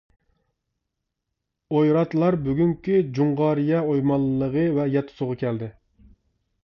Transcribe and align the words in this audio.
ئويراتلار 1.75 2.37
بۈگۈنكى 2.47 2.97
جۇڭغارىيە 3.19 3.85
ئويمانلىقى 3.91 4.65
ۋە 4.79 4.87
يەتتە 4.97 5.19
سۇغا 5.21 5.41
كەلدى. 5.45 5.69